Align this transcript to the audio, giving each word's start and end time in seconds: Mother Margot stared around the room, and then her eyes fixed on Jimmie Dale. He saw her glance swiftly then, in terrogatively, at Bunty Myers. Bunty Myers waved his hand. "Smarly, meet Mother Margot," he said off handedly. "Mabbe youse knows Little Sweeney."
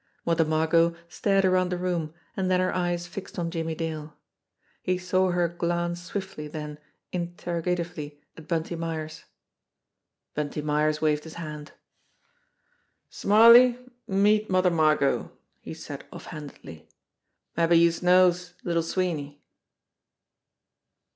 Mother 0.25 0.45
Margot 0.45 0.95
stared 1.09 1.45
around 1.45 1.69
the 1.69 1.77
room, 1.77 2.15
and 2.35 2.49
then 2.49 2.59
her 2.59 2.73
eyes 2.73 3.05
fixed 3.05 3.37
on 3.37 3.51
Jimmie 3.51 3.75
Dale. 3.75 4.15
He 4.81 4.97
saw 4.97 5.29
her 5.29 5.47
glance 5.47 6.01
swiftly 6.01 6.47
then, 6.47 6.79
in 7.11 7.35
terrogatively, 7.35 8.19
at 8.35 8.47
Bunty 8.47 8.75
Myers. 8.75 9.25
Bunty 10.33 10.63
Myers 10.63 11.01
waved 11.01 11.23
his 11.23 11.35
hand. 11.35 11.73
"Smarly, 13.11 13.77
meet 14.07 14.49
Mother 14.49 14.71
Margot," 14.71 15.31
he 15.59 15.75
said 15.75 16.03
off 16.11 16.25
handedly. 16.33 16.89
"Mabbe 17.55 17.75
youse 17.79 18.01
knows 18.01 18.55
Little 18.63 18.81
Sweeney." 18.81 19.39